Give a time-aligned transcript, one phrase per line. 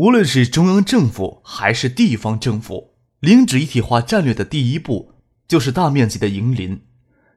[0.00, 5.12] 无论是中央政府还是地方政府，零脂一体化战略的第一步
[5.46, 6.80] 就是大面积的营林，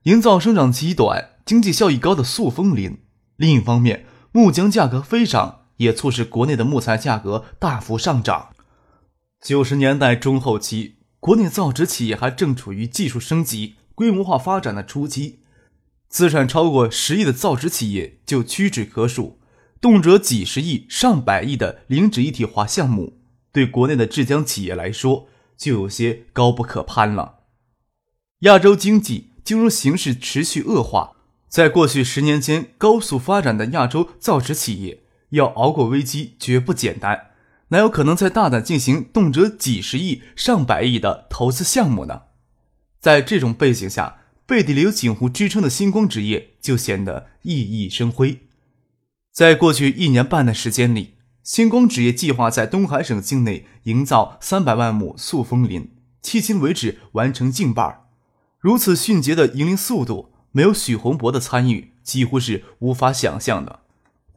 [0.04, 3.00] 营造生长期短、经济效益高的塑封林。
[3.36, 8.52] 另一方面，木浆价格飞涨，也促使国内的木材价格大幅上涨。
[9.42, 15.42] 九十年代中后期，国内造纸企业还正处于技术升级、规模化发展的初期，
[16.08, 19.42] 资产超过十亿的造纸企业就屈指可数。
[19.84, 23.18] 动辄几十亿、上百亿的零脂一体化项目，
[23.52, 27.40] 对国内的制浆企业来说就有些高不可攀了。
[28.44, 31.18] 亚洲经济金融形势持续恶化，
[31.50, 37.32] 在过去十年间高速发展的亚洲造纸企业要熬过危机绝不简单，
[37.68, 42.22] 哪有可能再大胆进行动辄几十亿、上百亿的投资项目呢？
[43.02, 48.48] 在这种背景下，背地里有锦湖支撑的星光纸业就显得熠熠生辉。
[49.34, 55.90] 在过去一年半的时间里，星光纸业计划在东海省境内营造三百万亩塑封林，
[56.22, 58.02] 迄今为止完成近半。
[58.60, 63.80] 如此迅捷的营林速度，没有许洪博的参与，几乎是无法想象的。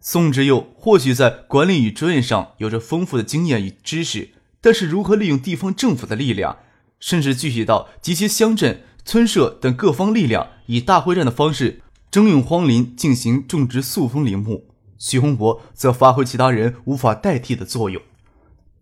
[0.01, 4.31] 宋之佑或许在管理与专业上有着丰富的经验与知识，
[4.63, 6.57] 但是如何利用地方政府的力量，
[6.99, 14.69] 甚至具体到集结乡镇、村社等各方力量，以大会战的方式征用荒林进行种植塑封林木？
[14.99, 18.01] 许洪博则发挥其他人无法代替的作用。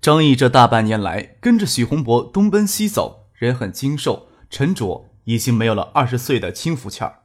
[0.01, 7.21] 张毅这大半年来跟着许洪博东奔西走，人很精瘦、沉着，已经没有了二十岁的轻浮气儿。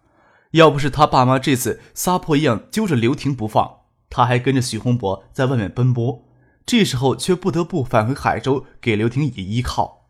[0.51, 6.25] 要不是他爸妈这次撒泼一样揪着刘婷不放，他还跟着许洪博在外面奔波。
[6.65, 10.07] 这时候却不得不返回海州给刘婷以依靠。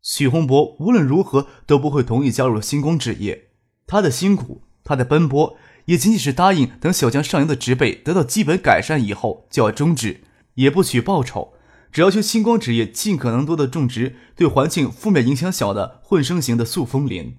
[0.00, 3.48] 许洪博无论如何都不会同意加入星光纸业，
[3.86, 5.56] 他的辛苦，他的奔波。
[5.88, 10.20] 也仅仅是答应等小江上游的植被得到基本改善以后就要终止，
[10.54, 11.54] 也不取报酬，
[11.90, 17.38] 只要求星光纸业尽可能多的种植对环境负面影响小的混生型的塑封林。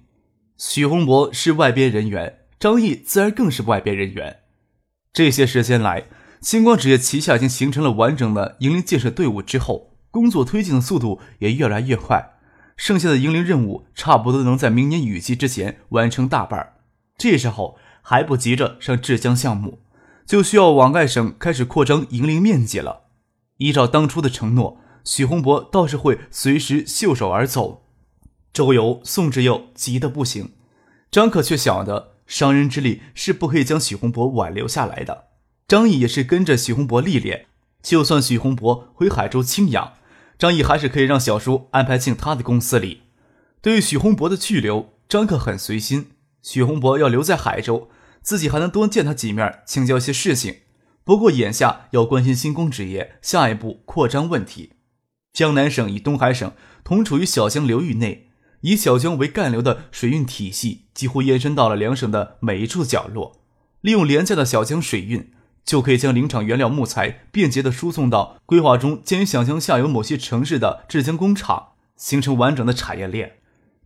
[0.58, 4.38] 许洪博是外边人员，张毅自然更是外边人员。
[5.12, 6.06] 这些时间来，
[6.40, 12.32] 星光纸业旗下已经形成了完整的营林建设队伍之后，工作推进的速度也越来越快，
[12.76, 16.72] 剩下的营林任务差不多能在明年雨季之前完成大半。
[17.16, 17.78] 这时候。
[18.10, 19.78] 还不急着上浙江项目，
[20.26, 23.02] 就需要往外省开始扩张营林面积了。
[23.58, 27.84] 依照当初的承诺，许洪博倒是会随时袖手而走。
[28.52, 30.54] 周游、宋之佑急得不行，
[31.12, 35.26] 张可却晓得商人之力是不可以将许洪博挽留下来的。
[35.68, 37.46] 张毅也是跟着许洪博历练，
[37.80, 39.92] 就算许洪博回海州清养，
[40.36, 43.02] 张毅还是可以让小叔安排进他的公司里。
[43.62, 46.08] 对于许洪博的去留，张可很随心。
[46.42, 47.88] 许洪博要留在海州，
[48.22, 50.56] 自己还能多见他几面，请教一些事情。
[51.02, 54.72] 不过眼下要关心星光纸业下一步扩张问题。
[55.32, 56.52] 江南省与东海省
[56.84, 58.28] 同处于小江流域内，
[58.60, 63.40] 以小江为干流的水运体系几乎延伸到了两省的每一处角落。
[63.80, 65.32] 利用廉价的小江水运，
[65.64, 73.38] 就可以将林场原料木材便捷地输送到规划中建于小江下游某些城市的制浆工厂，形成完整的产业链。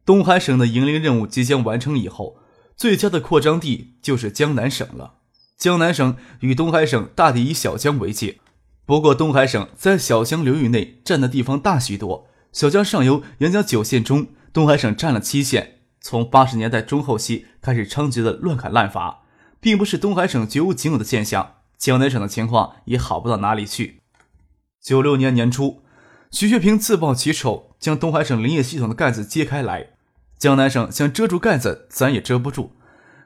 [0.04, 2.36] 东海省的迎林任务即将完成以后。
[2.76, 5.14] 最佳的扩张地就是江南省了。
[5.56, 8.40] 江南省与东海省大抵以小江为界，
[8.84, 12.28] 不过东海省在小江流域内占的地方大许多。
[12.52, 15.80] 小江上游沿江九县中，东海省占了七县。
[16.00, 19.22] 从八十年代中后期开始猖獗的乱砍滥伐，
[19.58, 21.54] 并不是东海省绝无仅有的现象。
[21.78, 24.00] 江南省的情况也好不到哪里去。
[24.82, 25.82] 九六年年初，
[26.31, 29.94] 徐学平自曝其丑，将东海省林业系统的盖子揭开来。
[30.44, 32.73] 江南省想遮住盖子，咱也遮不住，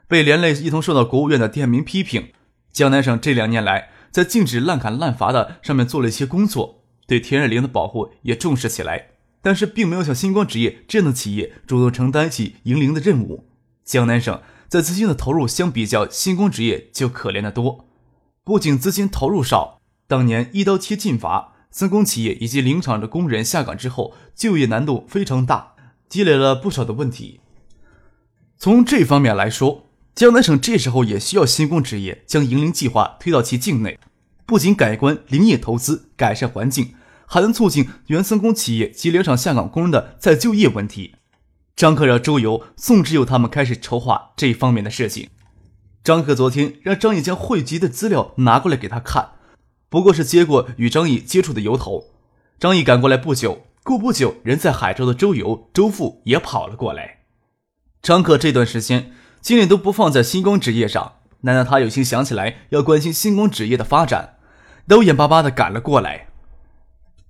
[0.07, 2.29] 被连累一同受到国务院的点名批评。
[2.71, 9.07] 江南省这两年来在禁止滥砍滥伐的上面做了一些工作，对天然林的保护也重视起来，
[9.41, 13.49] 但是并没有像星光纸业这样的企业主动承担起营林的任务。
[13.83, 17.89] 江南省在资金的投入相比较星光纸业就可怜的多，
[18.45, 25.75] 不仅资金投入少，当年一刀切禁伐，森工企业以及林场的工人下岗之后，就业难度非常大。
[26.09, 27.39] 积累了不少的问题。
[28.57, 33.97] 从这方面来说，江南省这时候也需要新工职业将营林计划推到其境内，
[34.45, 36.95] 不仅改观林业投资、改善环境，
[37.25, 41.15] 还能促进原森工企业及两厂下岗工人的再就业问题。
[41.75, 45.29] 张克让周游、宋之友他们开始筹划这方面的事情。
[46.03, 49.29] 张克昨天让张毅将汇集的资料拿过来给他看，
[49.87, 52.05] 不过是接过与张毅接触的由头。
[52.59, 57.19] 张毅赶过来不久，过不久，人在海州的周游、周富也跑了过来。
[58.01, 59.11] 张克这段时间
[59.41, 64.37] 精力都不放在星光职业上，难道他有心想起来要关心星光职业的发展，
[64.87, 66.27] 都眼巴巴的赶了过来。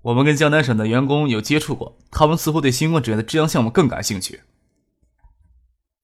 [0.01, 4.41] 我们跟江南省的员工有接触过，他们似乎对星光职业的制样项目更感兴趣。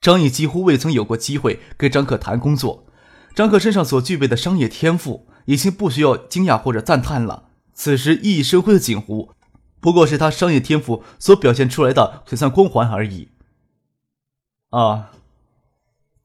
[0.01, 2.85] 张毅几乎未曾有过机会跟张克谈工作，
[3.33, 7.49] 张克身上所具备的商业天赋已经不需要惊讶或者赞叹了。
[7.73, 9.31] 此时熠熠生辉的锦湖，
[9.79, 13.29] 不过是他商业天赋所表现出来的璀璨光环而已。
[14.69, 15.11] 啊，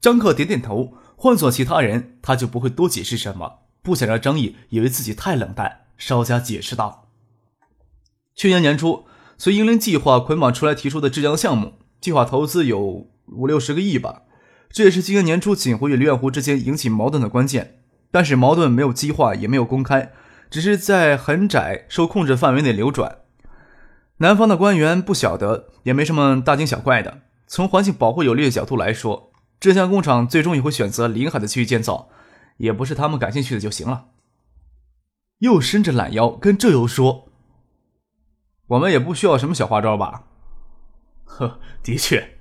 [0.01, 0.95] 张克点点头。
[1.23, 7.11] 换做其他人，他就不会多解释什么，不想让张毅以为自己太冷淡，稍加解释道
[8.35, 9.05] ：“去年年初，
[9.37, 14.23] 随英灵计划捆绑出来提出的制江项目，计划投资有五六十个亿吧。
[14.71, 17.83] 这也是今年年初锦湖与离岸湖之间引起矛盾的关键。
[18.11, 20.13] 但是矛盾没有激化，也没有公开，
[20.49, 23.19] 只是在很窄、受控制范围内流转。
[24.21, 27.23] 南方的官员不晓得，也没什么大惊小怪的。
[27.47, 29.27] 从环境保护有利的角度来说。”
[29.61, 32.09] 这家工厂最终也会选择临海的区域建造，
[32.57, 34.07] 也不是他们感兴趣的就行了。
[35.41, 37.29] 又伸着懒腰跟周游说
[38.69, 40.25] ：“我们也不需要什么小花招吧？”
[41.25, 42.39] 呵， 的确。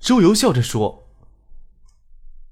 [0.00, 1.10] 周游笑着说：“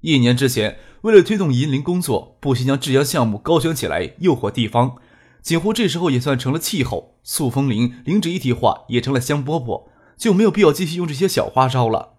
[0.01, 4.97] 一年之前，为了推动银林工作，不惜将制洋项目高悬起来，诱惑地方。
[5.43, 12.13] 锦湖这时候也算成了气候，塑封林、灵脂一体化也成了香饽饽，就没有必要继续用这些小花招了。”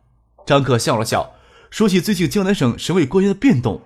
[0.47, 1.33] 张克笑了笑。
[1.71, 3.81] 说起最近江南省省委官员的变动，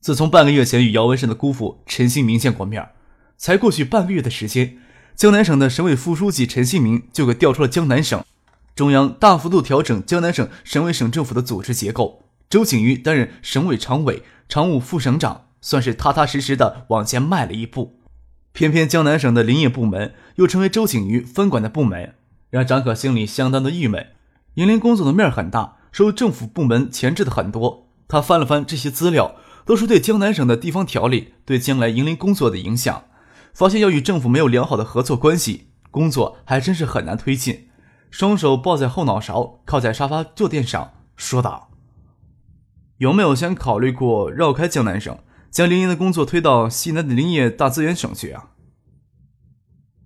[0.00, 2.90] 自从半个月前与姚文胜的姑父陈新明见过面，
[3.36, 4.78] 才过去半个月的时间，
[5.16, 8.22] 江南省的省委副书记陈新明就给调出了江南省，
[8.76, 17.97] 中央大幅度调整江南省省委省政府的组织结构，周景瑜担任省委常委、常务副省长，算是踏踏实实的往前迈了一步。
[18.52, 22.14] 偏偏江南省的林业部门又成为周景瑜分管的部门，
[22.50, 24.08] 让张可心里相当的郁闷。
[24.54, 25.76] 银林工作的面很大。
[25.90, 33.04] 受政府部门钳制的很多，他翻了翻这些资料，都是对江南省的地方条例对将来营林工作的影响。
[33.54, 37.68] 发现要与政府没有良好的合作关系，工作还真是很难推进。
[38.10, 41.70] 双手抱在后脑勺，靠在沙发坐垫上，说道
[42.98, 45.18] ：“有没有先考虑过绕开江南省，
[45.50, 48.50] 将林业的工作推到西南的林业大资源省去啊？”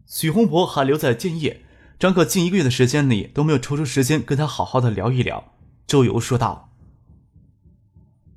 [0.07, 1.63] 许洪博还留在建业，
[1.99, 5.53] 张克近一个月的时间里都没有抽出时间跟他好好的聊一聊。
[5.87, 6.71] 周游说道：“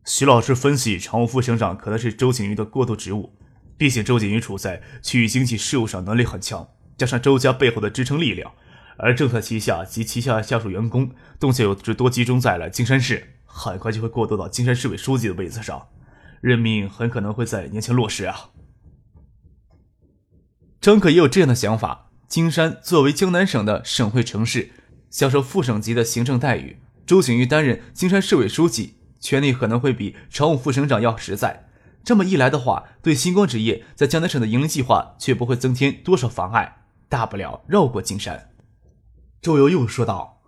[0.06, 3.36] 徐老师分析，常务副省长可能是周景瑜的过渡职务。
[3.78, 8.54] 毕竟周景瑜处在区域经济事务上能力很强，加上周家背后的支撑力量，
[8.98, 15.90] 而政策旗下及旗下下属员工动向又只多集中在了金山市，很快就会过渡到金山市委书记的位子上，
[16.46, 18.52] 任命很可能会在年前落实啊。”
[20.80, 22.12] 张可也有这样的想法。
[22.28, 24.72] 金山作为江南省的省会城市，
[25.10, 26.78] 享受副省级的行政待遇。
[27.06, 31.70] 周景玉担任金山市委书记，权力可能会比常务副省长要实在。
[32.04, 38.52] 这么一来的话，对星光纸业在江南省的盈利计划却不会增添多少妨碍，大不了绕过金山。
[39.42, 40.42] 周游又说道：“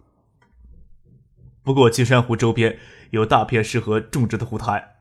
[1.64, 2.78] 不过金山湖周边
[3.12, 4.97] 有大片适合种植的湖滩。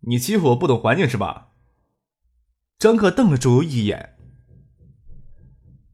[0.00, 1.48] 你欺负我不懂环境是吧？”
[2.78, 4.16] 张克瞪了周游一眼。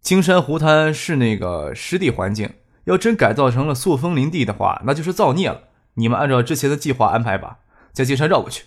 [0.01, 2.55] 金山湖滩是那个湿地环境。
[2.85, 5.71] 要真改造成了塑封林地的话，那就是造孽了。
[5.95, 7.59] 你们按照之前的计划安排吧，
[7.93, 8.67] 将金山绕过去。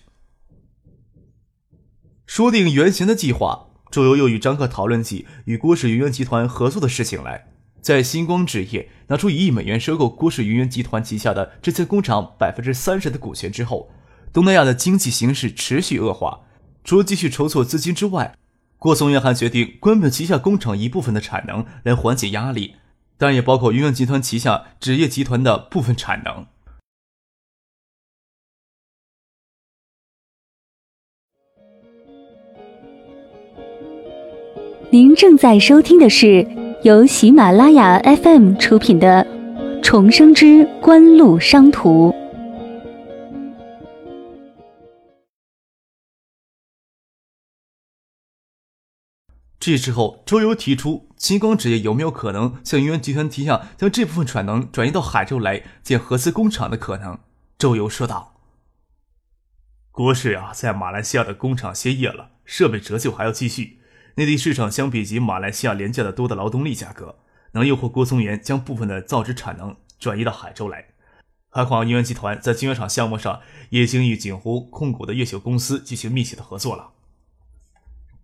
[2.26, 7.48] 说定原先的计划，周游又与张克讨论起与郭氏云源集团合作的事情来。
[7.82, 13.90] 在星光纸业拿出一亿美元收购郭氏云源集团旗下的这些工厂百分之三十的股权之后，
[14.32, 16.42] 东南亚的经济形势持续恶化。
[16.84, 18.36] 除了继续筹措资金之外，
[18.78, 22.76] 郭松元还决定关闭旗下工厂一部分的产能，来缓解压力。
[23.18, 26.46] 但也包括云源集团旗下纸业集团的部分产能。
[34.90, 36.48] 您正在收听的是
[36.84, 39.24] 由喜马拉雅 FM 出品的
[39.84, 42.10] 《重生之官路商途》。
[49.70, 57.20] 这时候，周游提出，金光纸业有没有可能向云源集团提下将这部分产能转移到海州来建合资工厂的可能？
[57.60, 58.42] 周游说道
[59.94, 63.80] ：“郭氏啊，在马来西亚的工厂歇业了，设备折旧还要继续。
[64.16, 67.20] 内地市场相比及马来西亚廉价的多的劳动力价格，
[67.52, 70.88] 能诱惑郭松岩将部分的造纸产能转移到海州来。
[71.50, 76.94] 何况云源集团在晶圆厂项目上已经与锦湖控股的越秀公司进行密切的合作了。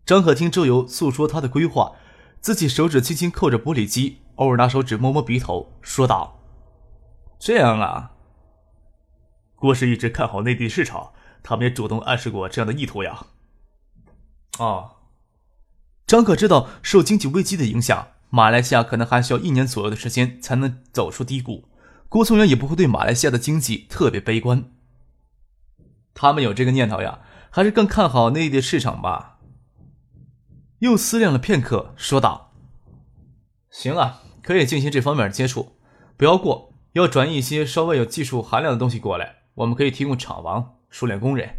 [0.06, 1.94] 张可听周游诉说他的规划，
[2.40, 6.40] 自己手指轻轻扣着玻璃机，偶尔拿手指摸摸鼻头，说道
[7.40, 8.12] ：“这样啊。”
[9.58, 13.26] 郭氏一直看好内地市场，他们也主动暗示过这样的意图呀。
[14.60, 14.98] 哦，
[16.06, 21.68] 张可知道，受经济危机的影响，马来西亚可能还需要一年左右的时间才能走出低谷。
[22.08, 24.72] 郭松元也不会对马来西亚的经济特别悲观。
[26.14, 29.35] 他们有这个念头呀，还是更看好内地市场吧。
[30.80, 32.54] 又思量了片刻，说道
[33.72, 35.78] ：“行啊，可以进行这方面的接触，
[36.18, 39.44] 不要过，要转一些稍微有技术含量的东西过来。
[39.56, 41.50] 我们可以提供厂房、熟练工人。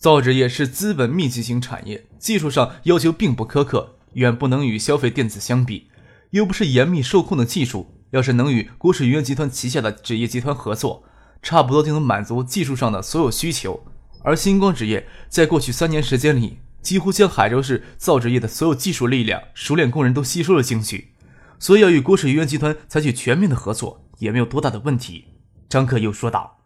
[0.00, 5.90] 造纸业是资本密集型产业，技术上要求并不苛刻，远不能与消费电子相比，
[6.30, 7.94] 又不是严密受控的技术。
[8.10, 11.04] 要是能与郭氏渔源集团旗下的纸业集团合作，
[11.40, 13.86] 差不多就能满足技术上的所有需求。
[14.24, 21.12] 而星光纸业在过去三年时间里。”几乎将海州市造纸业的所有技术力量、熟练工人都吸收了进去，
[21.58, 25.26] 所以要与郭氏渔源集团采取全面的合作也没有多大的问题。
[25.68, 26.58] 张克又说道：“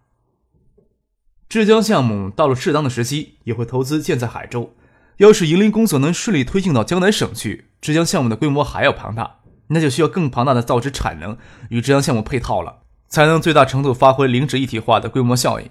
[1.48, 4.74] 浙江项目到了适当的时机也会投资建在海州。
[5.18, 11.36] 要是银林工作能顺利推进到江南省去，浙江项目的规模还要庞大，那就需要更庞大的造纸产能
[11.68, 15.68] 与浙江项目配套了，才能最大程度发挥零脂一体化的规模效应。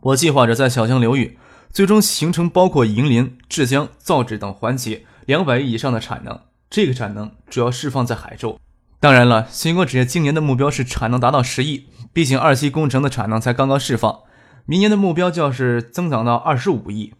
[0.00, 1.38] 我计划着在小江流域。”
[1.74, 6.40] 最终形成包括银联、浙江造纸等环节两百亿以上的产能，
[6.70, 8.60] 这个产能主要释放在海州。
[9.00, 14.22] 当然了，星光纸业今年的目标是产能达到十亿，毕竟二期工程的产能才刚刚释放。
[14.66, 17.12] 明年的目标就要是增长到二十五亿，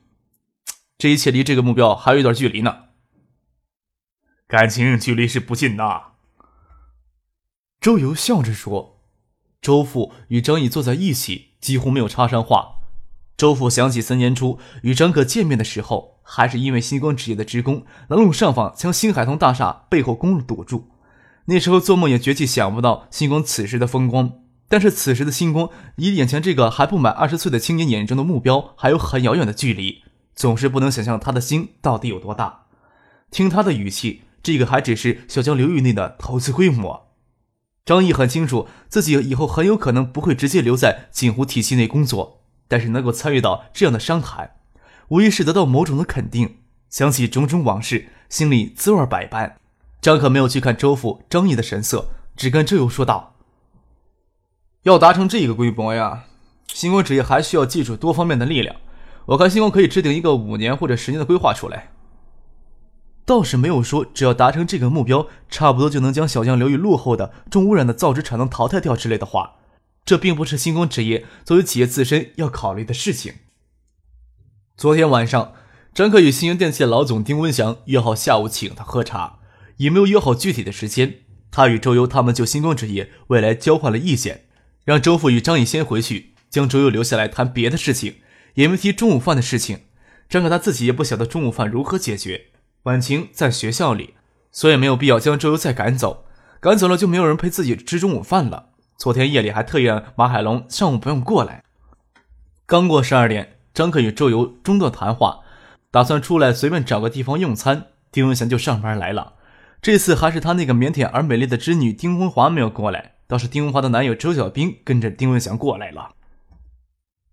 [0.96, 2.84] 这一切离这个目标还有一段距离呢。
[4.46, 6.02] 感情距离是不近的。
[7.80, 9.00] 周游笑着说
[9.60, 12.70] ：“周父与张毅坐在一起，几乎没有插上话。”
[13.36, 20.90] 周父想起三年初与张可见面的时候，还是因为星光纸业的职工拦路上访，将新海通大厦背后公路堵住。
[21.46, 24.32] 那时候做梦也绝计想不到星光此时的风光。
[24.66, 30.02] 但是此时的星光，离眼前这个还不满二十岁的青年眼中的目标还有很遥远的距离，
[30.34, 32.62] 总是不能想象他的心到底有多大。
[33.30, 37.08] 听他的语气，这个还只是小江流域内的投资规模。
[37.84, 42.43] 张毅很清楚自己以后很有可能不会直接留在锦湖体系内工作。
[42.74, 44.56] 但是能够参与到这样的商谈，
[45.06, 46.56] 无疑是得到某种的肯定。
[46.90, 49.54] 想起种种往事，心里滋味百般。
[50.00, 53.36] 张可没有去看周父张毅的神色，只跟周游说道
[54.82, 56.24] ：“要达成这个规模呀，
[56.66, 58.74] 星光纸业还需要借助多方面的力量。
[59.26, 61.92] 我看星光可以制定一个五年或者十年的规划出来。
[63.24, 69.52] 倒是没有说只要达成这个目标，差不多就能将小江流域落后的重污染的造纸产能淘汰掉之类的话。”
[70.04, 73.34] 这并不是星光纸业作为企业自身要考虑的事情。
[74.76, 75.54] 昨天晚上，
[75.94, 79.38] 张克与星源电器的老总丁文祥约好下午请他喝茶，
[79.78, 81.20] 也没有约好具体的时间。
[81.50, 84.46] 他与周游他们就星光纸业未来交换了意见，
[84.84, 88.16] 让周父与张毅先回去，将周游留下来谈别的事情，
[88.54, 89.82] 也没提中午饭的事情。
[90.28, 92.46] 张可他自己也不晓得中午饭如何解决。
[92.82, 94.14] 晚晴在学校里，
[94.50, 96.26] 所以没有必要将周游再赶走。
[96.60, 98.70] 赶走了就没有人陪自己吃中午饭了。
[98.96, 101.64] 昨天夜里还特意让马海龙上午不用过来。
[102.66, 105.40] 刚过十二点，张克与周游中断谈话，
[105.90, 107.88] 打算出来随便找个地方用餐。
[108.10, 109.34] 丁文祥就上班来了。
[109.82, 116.14] 这次还是他那个腼腆而美丽的侄女丁文华没有过来，倒是丁文华的男友周小兵跟着丁文祥过来了。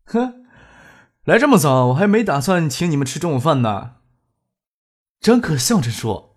[0.06, 0.46] 哼，
[1.24, 3.92] 来这么早，我还没打算请你们吃中午饭呢。
[5.22, 6.36] 张可笑着说：“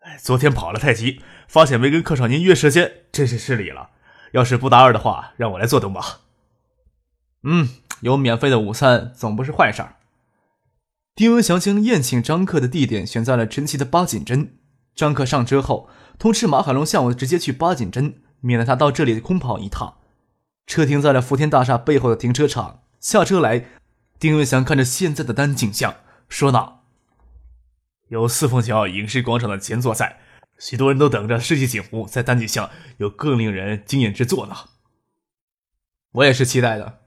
[0.00, 1.20] 哎，昨天跑了太急。”
[1.50, 3.90] 发现没跟客少您约时间，真是失礼了。
[4.30, 6.20] 要是不打扰的话，让我来做东吧。
[7.42, 7.70] 嗯，
[8.02, 9.96] 有免费的午餐总不是坏事儿。
[11.16, 14.58] 丁文祥将宴请张克的地点选在了陈奇的八景镇。
[14.94, 15.90] 张克上车后，
[16.20, 19.96] 通知马海龙下午直接去八景镇，免得他到这里空跑一趟。
[20.68, 22.84] 车停在了福田大厦背后的停车场。
[23.00, 23.64] 下车来，
[24.20, 25.96] 丁文祥看着现在的单景象，
[26.28, 26.84] 说道
[28.06, 30.20] ：“有四凤桥影视广场的前座在。”
[30.60, 34.54] 许多人都等着世纪锦湖在单曲上有更令人惊艳之作呢。
[36.12, 37.00] 我也是期待的。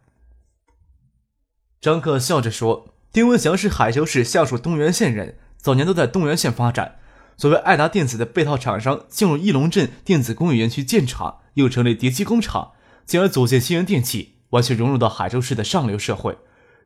[1.80, 7.00] 张克笑着说：“丁文祥是海州市下属东源县人，早年都在东源县发展。
[7.38, 12.72] 作为爱达电子的备套厂商，进入义龙镇电子工业园区建厂，又成立叠机工厂，
[13.06, 16.38] 进而组建新源电器，完全融入到海州市的上流社会。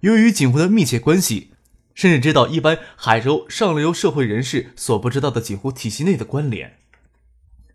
[0.01, 1.53] 由于景湖的密切关系，
[1.97, 6.77] 甚至知道一般海州上流社会人士所不知道的锦湖体系内的关联。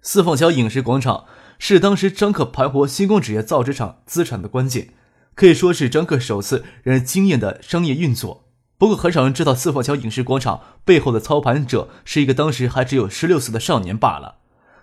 [0.00, 1.24] 四凤桥影视广场
[1.58, 4.90] 是当时张克盘活星光纸业造纸厂资产的关键，
[5.34, 8.44] 可以说是张克首次让人惊艳的商业运作。
[8.78, 14.36] 不过，很少人知道四凤桥影视广场背后的操盘者是一个当时还只有十六岁的少年罢了，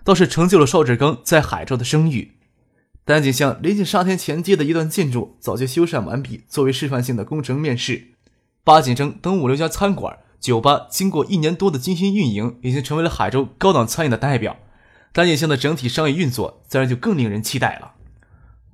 [0.03, 2.33] 倒是成就了邵志刚在海州的声誉。
[3.05, 8.09] 丹景巷临近沙田前街的一段建筑早就修缮完毕，作为示范性的工程面试。
[8.63, 14.57] 八景城等五六家餐馆、酒吧，经过一年多的精心运营，已经成为了海州高档餐饮的代表。
[15.11, 17.93] 丹景巷的整体商业运作自然就更令人期待了。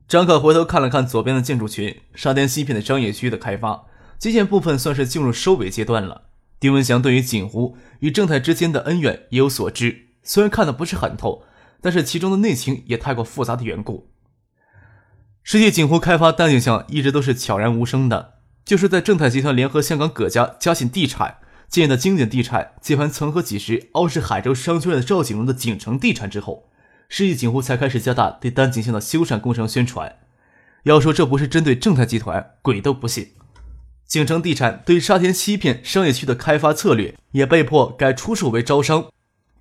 [0.08, 3.86] 张可回头看了看左边的建筑群，沙田西片的商业区的开发。
[4.18, 6.24] 基建部分算是进入收尾阶段了。
[6.60, 11.44] 丁文祥对于锦湖与正泰之间的恩怨也有所知，虽然看得不是很透，
[11.82, 14.10] 但是其中的内情也太过复杂的缘故。
[15.44, 18.35] 实际锦湖开发单景象一直都是悄然无声的，
[18.66, 21.38] 就是在正泰集团联合香港葛家、嘉信地产
[21.70, 26.68] 建的经典地产接盘曾和几时傲视海州商圈的赵景荣的景城地产之后，
[27.08, 30.18] 世纪锦湖才开始加大对单景象的修缮工程宣传。
[30.84, 33.34] 要说这不是针对正泰集团，鬼都不信。
[34.08, 39.06] 景城地产对沙田西片商业区的开发策略也被迫改出售为招商。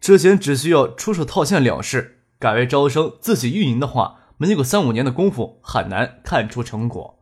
[0.01, 7.19] 之前只需要出手套现了事，改为招商自己运营的话，没有个三五年的功夫，很难看出成果。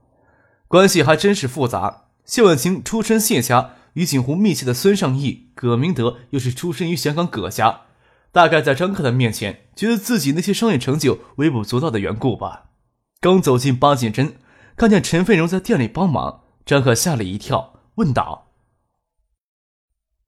[0.72, 2.04] 关系还真是复杂。
[2.24, 7.82] 谢婉清出身谢家，与景湖密切的孙尚义、葛明德又是出身于香港葛家，
[8.32, 12.70] 大概在张克的面前，觉得自己那些商业成就微不足道的缘故吧。
[13.20, 14.36] 刚走进八景镇，
[14.74, 16.44] 看见陈飞荣在店里帮忙。
[16.64, 18.48] 张克吓了一跳，问道：“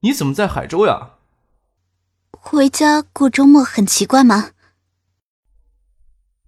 [0.01, 1.13] 你怎么在海州呀？
[2.29, 4.51] 回家过周末很奇怪吗？”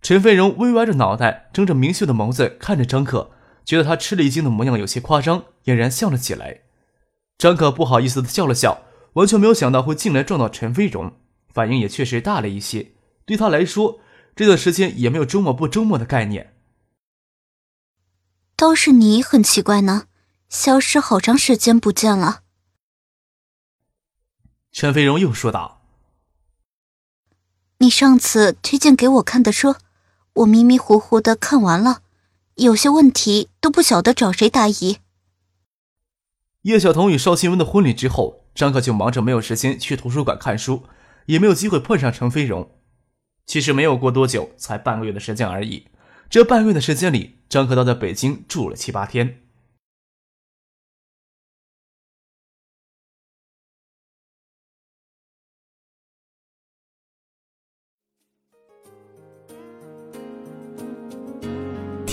[0.03, 3.31] 陈飞荣微歪着脑袋，睁着明秀的眸子看着张可，
[3.67, 6.61] 觉得他吃了一惊的模样有些夸张，俨然笑了起来。
[7.37, 11.13] 张可不好意思的笑了笑，完全没有想到会进来撞到陈飞荣，
[11.53, 12.93] 反应也确实大了一些。
[13.25, 13.99] 对他来说，
[14.33, 16.55] 这段时间也没有周末不周末的概念。
[18.55, 20.05] 倒是你很奇怪呢，
[20.47, 22.43] 消失好长时间不见了。
[24.71, 25.81] 陈飞荣又说道
[27.79, 29.75] ：“你上次推荐给我看的书，
[30.35, 32.01] 我迷迷糊糊的看完了，
[32.57, 34.97] 有些问题都不晓得找谁答疑。”
[36.63, 40.83] 叶晓彤与邵新文的婚礼之后，张可就忙着没有时间去图书馆看书，
[41.27, 42.71] 也没有机会碰上陈飞荣。
[43.45, 45.87] 其实没有过多久，才半个月的时间而已。
[46.29, 49.46] 这半个月的时间里，张可都在北京住了七八天。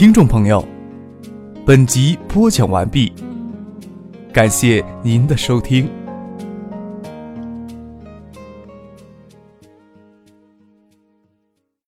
[0.05, 0.63] 听众朋友，
[1.65, 3.11] 本集播讲完毕，
[4.35, 5.89] 感谢您的收听。